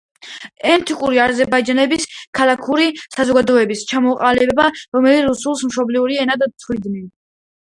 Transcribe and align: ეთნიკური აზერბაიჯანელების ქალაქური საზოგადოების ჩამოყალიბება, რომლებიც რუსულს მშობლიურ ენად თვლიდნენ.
ეთნიკური 0.75 1.19
აზერბაიჯანელების 1.25 2.07
ქალაქური 2.39 2.87
საზოგადოების 3.17 3.83
ჩამოყალიბება, 3.93 4.67
რომლებიც 4.99 5.23
რუსულს 5.29 5.63
მშობლიურ 5.71 6.17
ენად 6.27 6.49
თვლიდნენ. 6.65 7.07